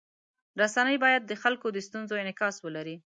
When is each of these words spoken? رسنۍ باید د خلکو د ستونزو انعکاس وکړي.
رسنۍ 0.61 0.95
باید 1.03 1.21
د 1.25 1.33
خلکو 1.43 1.67
د 1.71 1.77
ستونزو 1.87 2.13
انعکاس 2.21 2.55
وکړي. 2.61 2.95